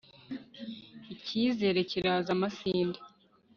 icyizere 1.13 1.79
cyiraza 1.89 2.29
amasinde 2.37 2.99